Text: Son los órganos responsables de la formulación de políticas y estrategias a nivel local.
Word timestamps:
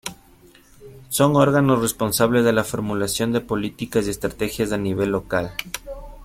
Son 1.09 1.31
los 1.33 1.41
órganos 1.43 1.79
responsables 1.79 2.43
de 2.43 2.53
la 2.53 2.63
formulación 2.63 3.33
de 3.33 3.39
políticas 3.41 4.07
y 4.07 4.09
estrategias 4.09 4.71
a 4.71 4.77
nivel 4.79 5.11
local. 5.11 5.53